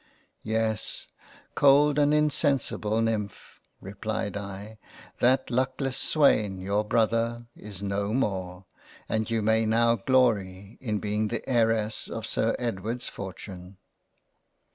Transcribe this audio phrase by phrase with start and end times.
[0.41, 1.05] "Yes,
[1.53, 4.79] cold and insensible Nymph, (replied I)
[5.19, 8.65] that luckless swain your Brother, is no more,
[9.07, 13.77] and you may now glory in being the Heiress of Sir Edward's fortune."